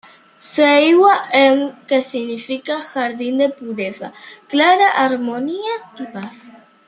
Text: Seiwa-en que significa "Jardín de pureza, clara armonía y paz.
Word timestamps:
Seiwa-en 0.53 1.57
que 1.87 2.01
significa 2.11 2.81
"Jardín 2.81 3.35
de 3.37 3.49
pureza, 3.51 4.11
clara 4.47 4.87
armonía 4.89 5.73
y 5.99 6.05
paz. 6.07 6.37